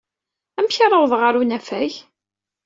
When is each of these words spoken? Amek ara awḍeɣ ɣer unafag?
Amek 0.57 0.75
ara 0.85 0.95
awḍeɣ 0.97 1.21
ɣer 1.23 1.33
unafag? 1.41 1.93